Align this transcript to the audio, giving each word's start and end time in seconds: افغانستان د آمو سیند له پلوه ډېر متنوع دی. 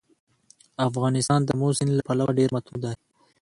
افغانستان 0.87 1.39
د 1.43 1.49
آمو 1.55 1.69
سیند 1.77 1.91
له 1.97 2.03
پلوه 2.07 2.29
ډېر 2.39 2.49
متنوع 2.55 2.81
دی. 2.93 2.99